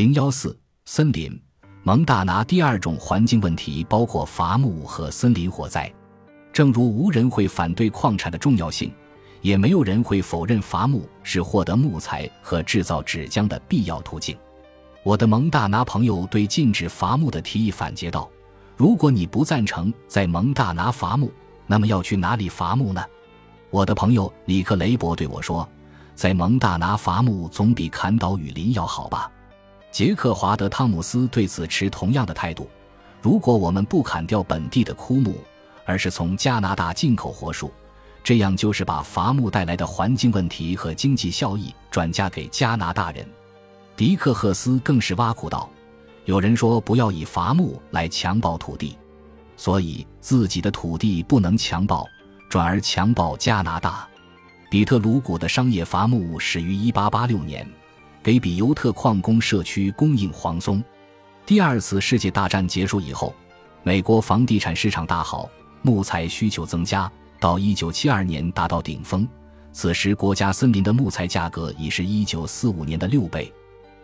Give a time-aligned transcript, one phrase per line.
[0.00, 1.38] 零幺四森林，
[1.82, 5.92] 蒙大拿第二种环境问题包括伐木和森林火灾。
[6.54, 8.90] 正如无人会反对矿产的重要性，
[9.42, 14.34] 也没有人会否认伐木是获得木材和制造纸浆的必要途径。
[15.02, 18.26] 我的蒙大拿朋友对禁止伐木的提议反诘道
[18.78, 21.30] ：“如果你不赞成在蒙大拿伐木，
[21.66, 23.04] 那么要去哪里伐木呢？”
[23.68, 25.68] 我的朋友里克雷伯对我说
[26.16, 29.30] ：“在蒙大拿伐木总比砍倒雨林要好吧？”
[29.90, 32.68] 杰克华德·汤姆斯对此持同样的态度。
[33.20, 35.36] 如果我们不砍掉本地的枯木，
[35.84, 37.72] 而是从加拿大进口活树，
[38.22, 43.26] 这样就是把伐木带来的环境问题和经济效益转嫁给加拿大人。
[43.96, 45.68] 迪克赫斯更是挖苦道
[46.24, 48.96] ：“有人说不要以伐木来强暴土地，
[49.56, 52.06] 所以自己的土地不能强暴，
[52.48, 54.08] 转而强暴加拿大。”
[54.70, 57.66] 比特鲁谷的商业伐木始于1886年。
[58.22, 60.82] 给比尤特矿工社区供应黄松。
[61.46, 63.34] 第二次世界大战结束以后，
[63.82, 65.48] 美国房地产市场大好，
[65.82, 69.26] 木材需求增加，到1972年达到顶峰。
[69.72, 73.52] 此时，国家森林的木材价格已是一945年的六倍。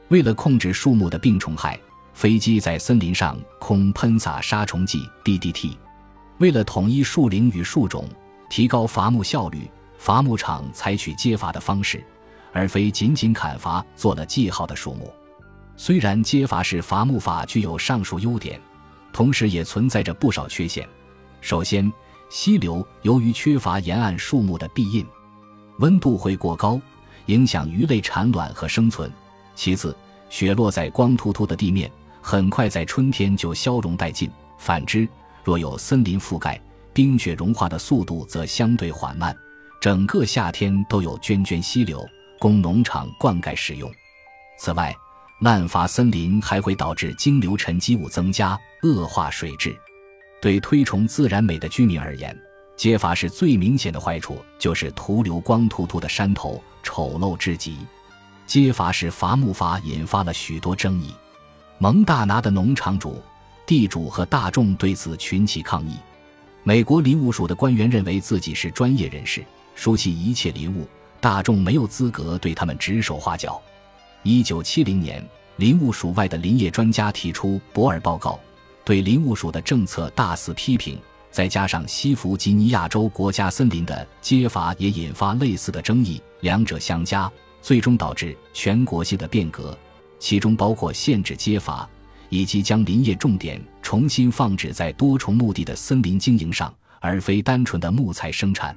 [0.09, 1.79] 为了控制树木的病虫害，
[2.15, 5.77] 飞机在森林上空喷洒杀虫剂 DDT。
[6.39, 8.09] 为了统一树龄与树种，
[8.49, 12.05] 提高伐木效率，伐木场采取接伐的方式。
[12.57, 15.13] 而非仅仅砍伐做了记号的树木。
[15.77, 18.59] 虽然接伐式伐木法具有上述优点，
[19.13, 20.89] 同时也存在着不少缺陷。
[21.43, 21.93] 首先，
[22.31, 25.07] 溪流由于缺乏沿岸树木的庇荫，
[25.81, 26.81] 温度会过高，
[27.27, 29.13] 影响鱼类产卵和生存。
[29.55, 29.95] 其次，
[30.31, 34.31] 雪落在光秃秃的地面，很快在春天就消融殆尽。
[34.57, 35.07] 反之，
[35.45, 36.59] 若有森林覆盖，
[36.95, 39.37] 冰雪融化的速度则相对缓慢，
[39.79, 42.03] 整个夏天都有涓涓溪流。
[42.47, 43.93] 供农场灌溉使用。
[44.57, 44.97] 此外，
[45.41, 49.77] 滥伐森林还会导致径流沉积物增加，恶化水质。
[50.41, 52.39] 对推崇自然美的居民而言，
[52.77, 57.79] 接伐是最明显的坏处，就是徒留光秃秃的山头，丑陋至极。
[58.47, 61.13] 接伐式伐木法引发了许多争议，
[61.79, 63.21] 蒙大拿的农场主、
[63.67, 65.97] 地主和大众对此群起抗议。
[66.63, 70.87] 美国林务署的官员认为自己是专业人士，熟悉一切林务。
[71.21, 73.61] 大众没有资格对他们指手画脚。
[74.23, 75.25] 一九七零年，
[75.57, 78.39] 林务署外的林业专家提出博尔报告，
[78.85, 80.99] 对林务署的政策大肆批评。
[81.31, 89.77] 再加上西弗吉尼亚州国家森林的接伐也引发类似的争议，两者相加，最终导致全国性的变革，
[90.19, 91.87] 其中包括限制接伐，
[92.31, 98.75] 以及将林业重点重新放置在多重目的的森林经营上，而非单纯的木材生产。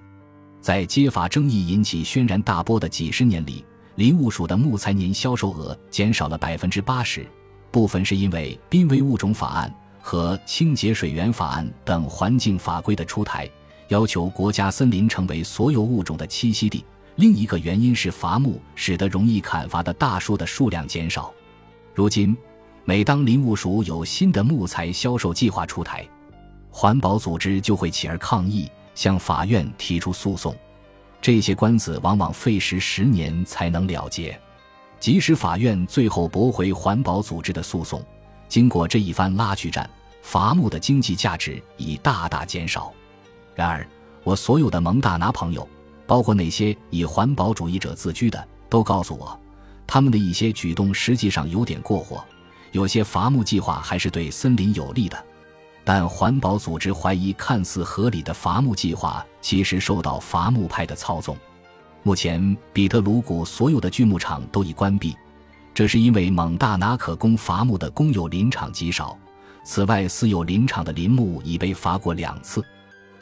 [0.62, 3.64] 在接伐争议引起轩然大波的几十年里，
[3.96, 7.25] 林务署的木材年销售额减少了百分之八十，
[7.72, 13.50] 部分是因为濒危物种法案和清洁水源法案等环境法规的出台，
[13.88, 16.84] 要求国家森林成为所有物种的栖息地；
[17.16, 21.34] 另一个原因是伐木使得容易砍伐的大树的数量减少。
[21.96, 22.36] 如今，
[22.84, 26.06] 每当林务署有新的木材销售计划出台，
[26.69, 28.69] 环保组织就会起而抗议。
[29.00, 30.54] 向法院提出诉讼，
[31.22, 34.38] 这些官司往往费时十年才能了结。
[35.00, 38.06] 即使法院最后驳回环保组织的诉讼，
[38.50, 39.90] 经过这一番拉锯战，
[40.22, 42.92] 伐木的经济价值已大大减少。
[43.56, 43.88] 然而，
[44.22, 45.66] 我所有的蒙大拿朋友，
[46.06, 49.40] 包括那些以环保主义者自居的，都告诉我，
[49.88, 52.22] 他们的一些举动实际上有点过火，
[52.74, 55.26] 有些伐木计划还是对森林有利的。
[55.91, 61.35] 但环保组织怀疑，看似合理的伐木计划其实受到伐木派的操纵。
[62.03, 65.17] 目前，彼得鲁谷所有的锯木厂都已关闭，
[65.73, 69.17] 这是因为蒙大拿可供伐木的公有林场极少。
[69.63, 72.63] 此外，私有林场的林木已被伐过两次。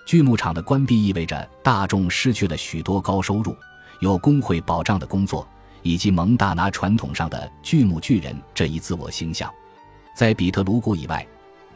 [0.05, 3.55] 锯木厂的关闭意味着大众失去了许多高收入、
[4.01, 5.47] 有工会保障的工作，
[5.83, 9.49] 以及蒙大拿传统上的锯木巨人这一自我形象。
[10.13, 11.25] 在比特鲁谷以外。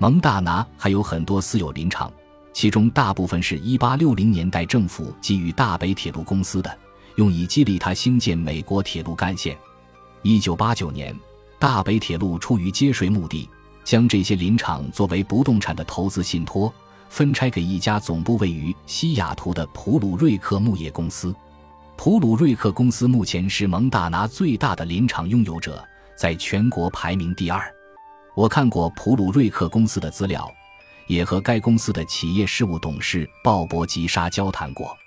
[0.02, 2.12] 蒙大拿还有很多私有林场，
[2.54, 6.76] 其中大部分是一八六零年代政府给予大北铁路公司的，
[7.18, 9.56] 用以激励他兴建美国铁路干线。
[10.24, 11.16] 一九八九年，
[11.60, 13.48] 大北铁路出于接税目的，
[13.84, 16.74] 将这些林场作为不动产的投资信托，
[17.08, 21.32] 分拆给一家总部位于西雅图的普鲁瑞克木业公司。
[21.96, 25.88] 普鲁瑞克公司目前是蒙大拿最大的林场拥有者，
[26.18, 27.72] 在全国排名第二。
[28.36, 30.52] 我看过普鲁瑞克公司的资料，
[31.08, 34.98] 也和该公司的企业事务董事鲍勃吉沙交谈过。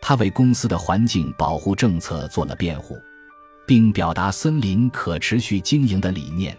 [0.00, 2.96] 他为公司的环境保护政策做了辩护。
[3.66, 6.56] 并表达森林可持续经营的理念。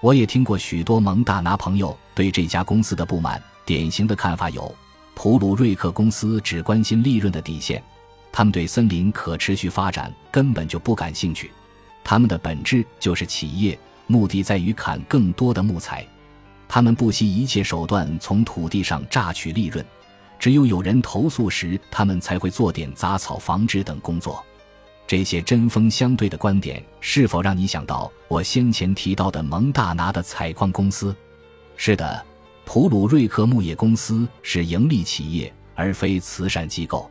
[0.00, 4.74] 我也听过许多蒙大拿朋友对这家公司的不满，典型的看法有：
[5.14, 7.82] 普鲁瑞克公司只关心利润的底线，
[8.32, 11.50] 他们对森林可持续发展根本就不感兴趣。
[12.02, 13.78] 他们的本质就是企业，
[14.10, 16.04] 目的在于砍更多的木材。
[16.68, 19.84] 他们不惜一切手段从土地上榨取利润，
[20.38, 24.44] 只有有人投诉时，他们才会做点杂草防治等工作。
[25.06, 31.14] 这些针锋相对的观点，是否让你想到我先前提到的蒙大拿的采矿公司？
[31.76, 32.24] 是的，
[32.64, 37.10] 普鲁瑞克牧业公司是盈利企业，而非慈善机构。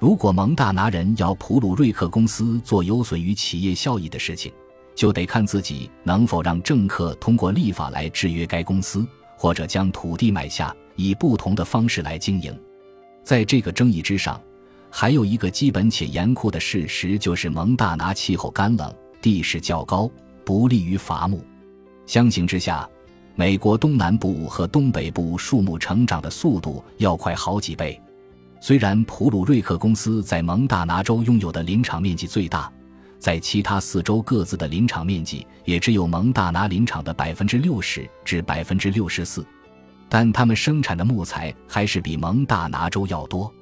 [0.00, 4.52] 如果蒙大拿人要普鲁瑞克公司做有损于企业效益的事情，
[4.98, 9.06] 就得看自己能否让政客通过立法来制约该公司，
[9.36, 12.52] 或者将土地买下，以不同的方式来经营。
[13.22, 14.40] 在这个争议之上，
[14.90, 18.92] 还有一个基本且严酷的事实，就是蒙大拿气候干冷，
[19.22, 20.10] 地势较高，
[20.44, 21.44] 不利于伐木。
[22.04, 22.84] 相形之下，
[23.36, 28.02] 美国东南部和东北部树木成长的速度要快好几倍。
[28.60, 32.68] 虽然普鲁瑞克公司在蒙大拿州拥有的林场面积最大。
[33.18, 39.44] 在其他四州各自的林场面积也只有蒙大拿林场的百分之六十至百分之六十四，
[40.08, 43.52] 但他们生产的木材还是比蒙大拿州要多。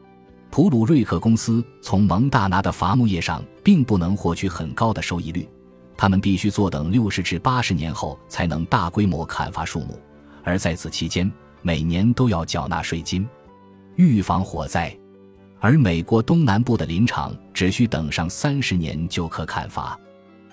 [0.50, 5.48] 普鲁瑞克公司从蒙大拿的伐木业上并不能获取很高的收益率，
[5.96, 9.98] 他们必须坐等六十至八十年后才能大规模砍伐树木，
[10.44, 11.30] 而在此期间
[11.62, 13.26] 每年都要缴纳税金，
[13.96, 14.96] 预防火灾。
[15.58, 19.98] 而美国东南部的林场只需等上三十年就可砍伐。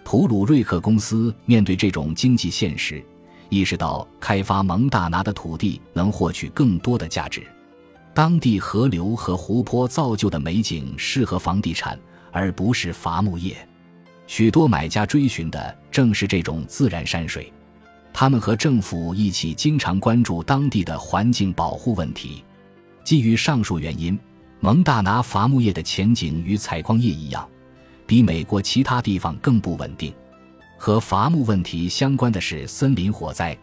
[0.04, 3.04] 普鲁瑞克公司面对这种经济现实，
[3.50, 7.44] 意识到开发蒙大拿的土地能获取更多的价值。
[8.14, 11.98] 当地河流和湖泊造就的美景适合房地产，
[12.32, 13.56] 而不是伐木业。
[14.28, 17.52] 许多买家追寻的正是这种自然山水。
[18.14, 22.44] 他们和政府一起经常关注当地的环境保护问题。
[23.04, 24.18] 基于上述原因。
[24.64, 27.46] 蒙大拿伐木业的前景与采矿业一样，
[28.08, 30.14] 比美国其他地方更不稳定。
[30.78, 33.58] 和伐木问题相关的是森林火灾。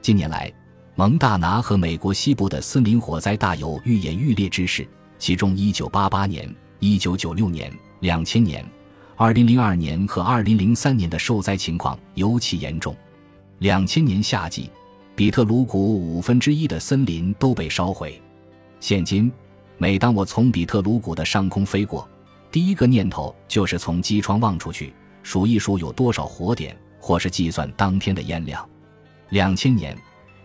[0.00, 0.50] 近年来，
[0.94, 4.88] 蒙大拿和美国西部的森林火灾大有愈演愈烈之势。
[5.18, 8.66] 其中，1988年、1996年、2000年、
[9.18, 12.96] 2002年和2003年的受灾情况尤其严重。
[13.60, 14.70] 2000年夏季，
[15.14, 18.18] 比特鲁谷五分之一的森林都被烧毁。
[18.80, 19.30] 现今。
[19.80, 22.06] 每当我从比特鲁谷的上空飞过，
[22.50, 24.92] 第一个念头就是从机窗望出去，
[25.22, 28.68] 数一数有多少火点，或是计算当天的烟量。
[29.28, 29.96] 两千年，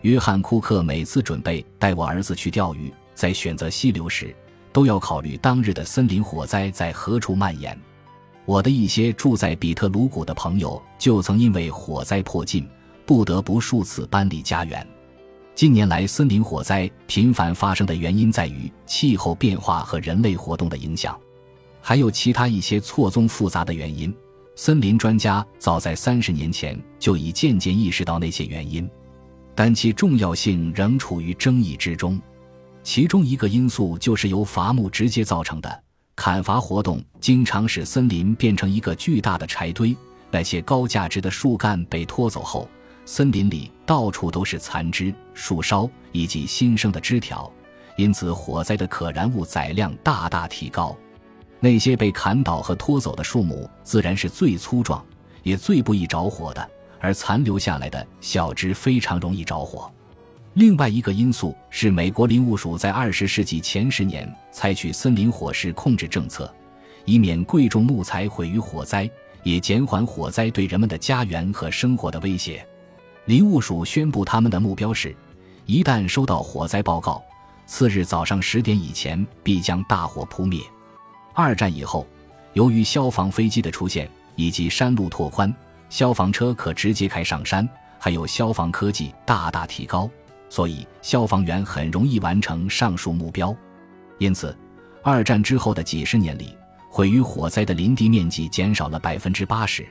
[0.02, 4.32] 约翰·库克每次准备带我儿子去钓鱼，在选择溪流时，
[4.72, 7.76] 都要考虑当日的森林火灾在何处蔓延。
[8.44, 12.68] 我的一些住在比特鲁谷的朋友就曾因为火灾迫近，
[13.04, 14.86] 不得不数次搬离家园。
[15.54, 21.16] 近年来，森林火灾频繁发生的原因在于气候变化和人类活动的影响，
[21.80, 24.12] 还有其他一些错综复杂的原因。
[24.56, 28.90] 森林专家早在三十年前就已渐渐意识到那些原因，
[29.54, 32.20] 但其重要性仍处于争议之中。
[32.82, 35.82] 其中一个因素就是由伐木直接造成的，
[36.16, 39.96] 砍伐活动经常使森林变成一个巨大的柴堆，
[40.32, 42.68] 那些高价值的树干被拖走后。
[43.04, 47.50] 森林里到处都是残枝、树梢以及新生的枝条，
[47.96, 50.96] 因此火灾的可燃物载量大大提高。
[51.60, 55.04] 那些被砍倒和拖走的树木自然是最粗壮，
[55.42, 56.70] 也最不易着火的，
[57.00, 59.90] 而残留下来的小枝非常容易着火。
[60.54, 66.52] 另外一个因素是，美国林务署在二十世纪前十年采取森林火势控制政策，
[67.04, 69.10] 以免贵重木材毁于火灾，
[69.42, 72.66] 也减缓火灾对人们的家园和生活的威胁。
[73.26, 75.14] 林务署宣布，他们的目标是：
[75.64, 77.22] 一旦收到火灾报告，
[77.64, 80.60] 次日早上十点以前必将大火扑灭。
[81.32, 82.06] 二战以后，
[82.52, 85.52] 由于消防飞机的出现以及山路拓宽，
[85.88, 87.66] 消防车可直接开上山，
[87.98, 90.08] 还有消防科技大大提高，
[90.50, 93.56] 所以消防员很容易完成上述目标。
[94.18, 94.54] 因此，
[95.02, 96.54] 二战之后的几十年里，
[96.90, 99.82] 毁于火灾的林地面积减少了百分之八十。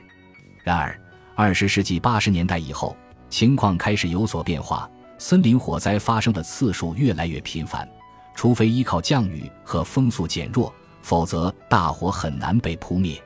[0.62, 0.96] 然而，
[1.34, 2.96] 二十世纪八十年代以后，
[3.34, 4.88] 情况开始有所变化，
[5.18, 7.84] 森林火灾发生的次数越来越频繁，
[8.32, 10.72] 除非依靠降雨和风速减弱，
[11.02, 13.20] 否则大火很难被扑灭。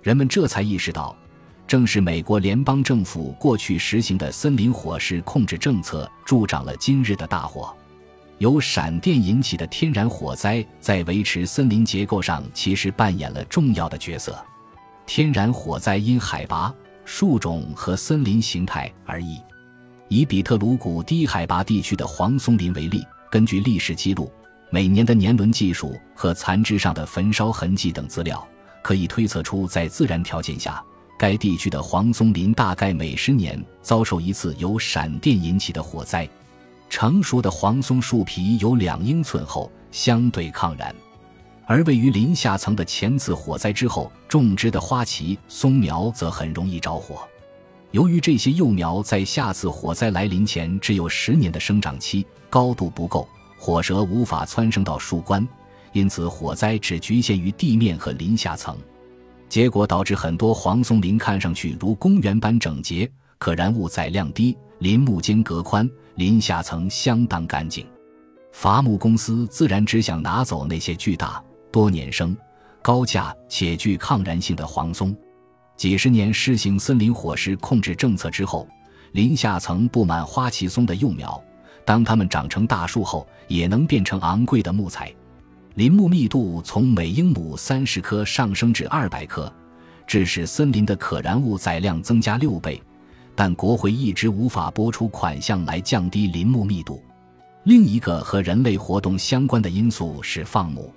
[0.00, 1.14] 人们这才意识到，
[1.66, 7.76] 正是美国联邦政府过去实行的森林火势控制政策助长了今日的大火。
[8.38, 14.34] 由闪电引起的天然火灾在维持森林结构上其实扮演了重要的角色。
[15.04, 19.40] 天然火灾因海拔、树种和森林形态而异。
[20.08, 24.30] 以比特鲁谷低海拔地区的黄松林为例，根据历史记录、
[24.70, 28.46] 每年的年轮技术和残枝上的焚烧痕迹等资料，
[28.82, 30.82] 可以推测出，在自然条件下，
[31.18, 36.28] 该地区的黄松林大概每十年遭受一次由闪电引起的火灾。
[36.90, 40.94] 成熟的黄松树皮有两英寸厚，相对抗燃。
[41.66, 47.26] 而位于林下层的前次火灾之后种植的花旗松苗则很容易着火。
[47.92, 53.28] 由于这些幼苗在下次火灾来临前只有十年的生长期，高度不够，
[53.58, 55.46] 火舌无法蹿升到树冠，
[55.92, 58.76] 因此火灾只局限于地面和林下层。
[59.48, 67.86] 结果导致很多黄松林看上去如公园般整洁，可燃物载量低，林木间隔宽，林下层相当干净。
[68.52, 71.44] 伐木公司自然只想拿走那些巨大。
[71.72, 72.36] 多年生、
[72.82, 75.16] 高价且具抗燃性的黄松，
[75.76, 78.68] 几十年施行森林火势控制政策之后，
[79.12, 81.42] 林下层布满花旗松的幼苗，
[81.84, 85.12] 当它们长成大树后，也能变成昂贵的木材。
[85.74, 89.50] 林木密度从每英亩三十棵上升至二百棵，
[90.06, 92.80] 致使森林的可燃物载量增加六倍。
[93.34, 97.02] 但国会一直无法拨出款项来降低林木密度。
[97.64, 100.92] 另一个和人类活动相关的因素是放牧。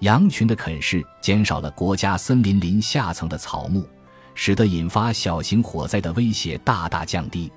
[0.00, 3.86] 羊群的啃食减少了国家森林林下层的草木，
[4.34, 7.50] 使得引发小型火灾的威胁大大降低。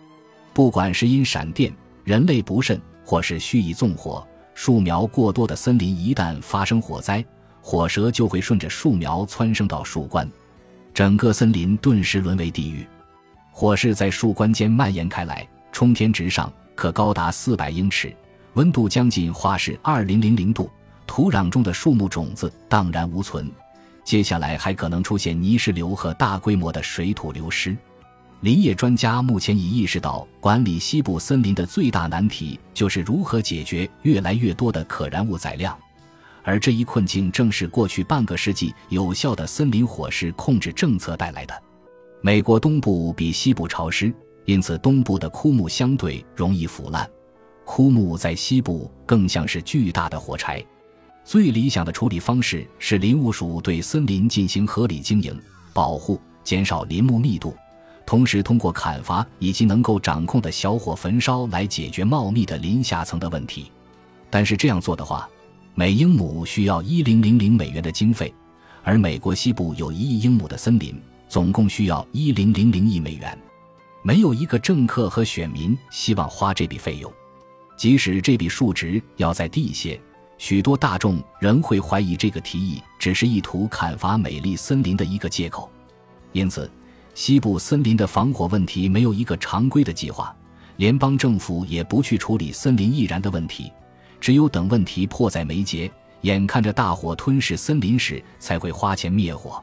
[0.53, 7.24] 不管是因闪电、人类不慎，或是蓄意纵火，树苗过多的森林一旦发生火灾，
[7.62, 10.29] 火舌就会顺着树苗蹿升到树冠，
[10.93, 12.88] 整个森林顿时沦为地狱。
[13.51, 18.15] 火势在树冠间蔓延开来，冲天直上，可高达四百英尺，
[18.53, 20.69] 温度将近华氏二零零零度。
[21.10, 23.51] 土壤中的树木种子荡然无存，
[24.04, 27.75] 接下来还可能出现泥石流和大规模的水土流失。
[28.42, 35.75] 林业专家目前已意识到，管理西部森林的最大难题就是如何解决越来越多的可燃物载量，
[36.44, 41.63] 而这一困境正是过去半个世纪有效的森林火势控制政策带来的。
[42.22, 44.13] 美国东部比西部潮湿，
[44.46, 47.10] 因此东部的枯木相对容易腐烂，
[47.66, 50.63] 枯木在西部更像是巨大的火柴。
[51.30, 55.40] 最理想的处理方式是林务署对森林进行合理经营、
[55.74, 57.56] 保护，减少林木密度，
[58.04, 63.72] 同时通过砍伐以及能够掌控的小火焚烧来解决茂密的林下层的问题。
[64.32, 65.30] 但是这样做的话，
[65.76, 68.34] 每英亩需要一零零零美元的经费，
[68.84, 73.38] 而美国西部有一亿英亩的森林，总共需要一零零零亿美元。
[74.02, 77.14] 没有一个政客和选民希望花这笔费用，
[77.78, 80.02] 即使这笔数值要再低一些。
[80.39, 85.69] 许多大众仍会怀疑这个提议只是意图砍伐美丽森林的一个借口，
[86.31, 86.72] 因此，
[87.13, 90.34] 西部森林的防火问题没有一个常规的计划，
[90.77, 93.69] 联邦政府也不去处理森林易燃的问题，
[94.22, 95.91] 只有等问题迫在眉睫，
[96.22, 99.62] 眼看着大火吞噬森林时，才会花钱灭火。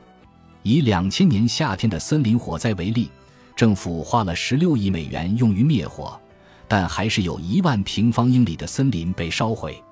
[0.63, 3.11] 以两千年夏天的森林火灾为例，
[3.57, 6.21] 政府花了十六亿美元用于灭火，
[6.69, 9.83] 但还是有一万平方英里的森林被烧毁。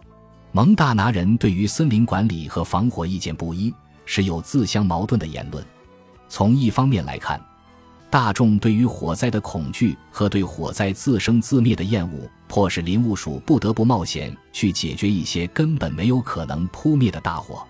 [0.57, 3.75] 蒙大拿人对于森林管理和防火意见不一，
[4.07, 5.65] 是有自相矛盾的言论。
[6.29, 7.45] 从一方面来看，
[8.09, 17.67] 大众对于火灾的恐惧和对火灾自生自灭的厌恶，迫使林务署不得不冒险去解决一些根本没有可能扑灭的大火。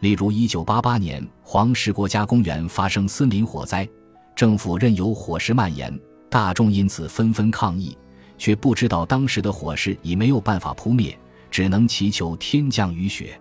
[0.00, 3.86] 例如，1988年黄石国家公园发生森林火灾，
[4.34, 5.94] 政府任由火势蔓延，
[6.30, 7.94] 大众因此纷纷抗议，
[8.38, 11.14] 却不知道当时的火势已没有办法扑灭。
[11.54, 13.40] 只能祈求天降雨雪。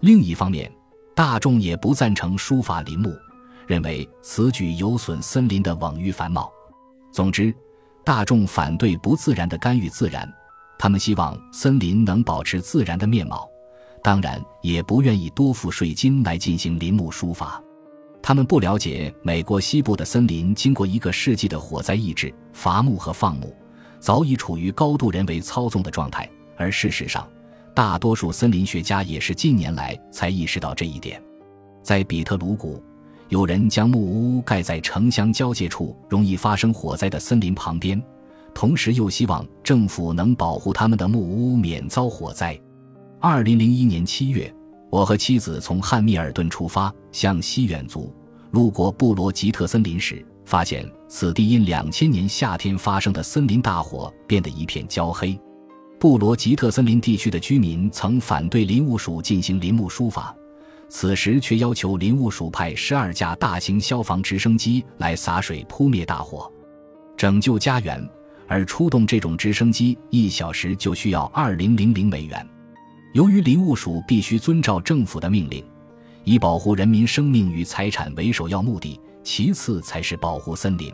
[0.00, 0.68] 另一方面，
[1.14, 3.14] 大众也不赞成书法林木，
[3.64, 6.52] 认为此举有损森林的蓊郁繁茂。
[7.12, 7.54] 总之，
[8.04, 10.28] 大众反对不自然的干预自然，
[10.76, 13.48] 他们希望森林能保持自然的面貌，
[14.02, 17.62] 当然也不愿意多付税金来进行林木书法。
[18.20, 23.56] 他们不了解美国西部的森林经过一个世纪的火灾抑制、伐木和放牧，
[24.00, 27.24] 早已处于高度人为操纵的状态，而事实上。
[27.74, 31.20] 大多数森林学家也是近年来才意识到这一点。
[31.82, 32.80] 在比特鲁谷，
[33.28, 38.00] 有人将木屋盖在城乡交界处容易发生火灾的森林旁边，
[38.54, 42.58] 同时又希望政府能保护他们的木屋免遭火灾。
[43.18, 44.54] 二零零一年七月，
[44.88, 48.14] 我和妻子从汉密尔顿出发向西远足，
[48.52, 55.36] 路过布罗吉特森林时，发现此地因两千年夏天发生的森林大火变得一片焦黑。
[55.98, 60.34] 布罗吉特森林地区的居民曾反对林务署进行林木书法，
[60.88, 66.52] 此时却要求林务署派十二架大型消防直升机来洒水扑灭大火，
[67.16, 68.06] 拯救家园。
[68.46, 72.46] 而出动这种直升机一小时就需要二零零零美元。
[73.14, 75.64] 由于林务署必须遵照政府的命令，
[76.24, 80.92] 以保护人民生命与财产为首要目的，其次才是保护森林。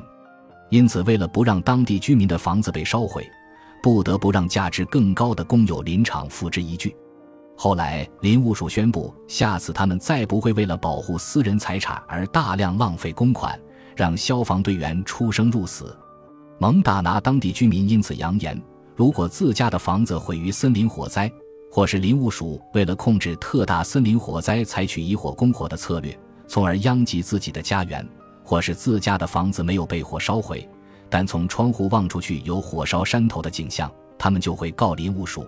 [0.69, 3.29] 因此，为了不让当地居民的房子被烧毁，
[3.83, 6.95] 不得不让价值更高的公有林场付之一炬。
[7.57, 13.59] 后来，林务署宣布，下次他们再不会为了保护私人财产而大量浪费公款，
[13.95, 15.97] 让消防队员出生入死。
[16.59, 18.61] 蒙大拿当地居民因此扬言，
[18.97, 21.31] 如果自家的房子毁于森林火灾，
[21.71, 28.07] 或是林务署为了控制特大森林火灾采取以火攻火的策略，从而殃及自己的家园。
[28.43, 30.69] 或是自家的房子没有被火烧毁，
[31.11, 35.47] 但从窗户望出去有火烧山头的景象，他们就会告林务署。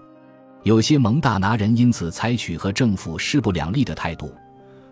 [0.65, 4.35] 有些蒙大拿人因此采取和政府势不两立的态度，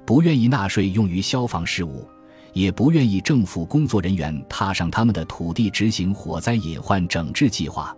[0.06, 2.08] 不愿意纳税用于消防事务，
[2.52, 7.96] 也不愿意政府工作人员踏上他们的土地执行火灾隐患整治计划。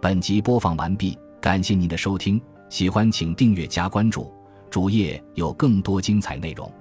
[0.00, 4.32] 本集播放完毕，感谢您的收听，喜欢请订阅加关注，
[4.70, 6.72] 主页有更多精彩内容。